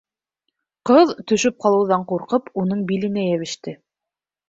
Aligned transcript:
Ҡыҙ, 0.91 1.13
төшөп 1.33 1.61
ҡалыуҙан 1.67 2.09
ҡурҡып, 2.15 2.53
уның 2.65 2.85
биленә 2.91 3.31
йәбеште. 3.31 3.81